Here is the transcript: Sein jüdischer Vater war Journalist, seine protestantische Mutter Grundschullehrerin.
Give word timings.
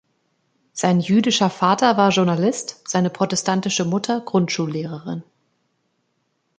Sein 0.73 0.99
jüdischer 0.99 1.51
Vater 1.51 1.95
war 1.95 2.09
Journalist, 2.09 2.81
seine 2.87 3.11
protestantische 3.11 3.85
Mutter 3.85 4.19
Grundschullehrerin. 4.21 5.23